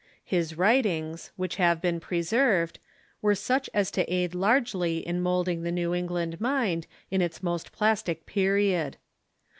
His 0.25 0.57
writings, 0.57 1.29
which 1.35 1.57
have 1.57 1.79
been 1.79 1.99
preserved, 1.99 2.79
were 3.21 3.35
such 3.35 3.69
as 3.71 3.91
to 3.91 4.11
aid 4.11 4.33
largely 4.33 4.97
in 5.07 5.21
moulding 5.21 5.61
the 5.61 5.69
Xew 5.69 5.95
England 5.95 6.41
mind 6.41 6.87
in 7.11 7.21
its 7.21 7.43
most 7.43 7.71
plastic 7.71 8.25
period. 8.25 8.97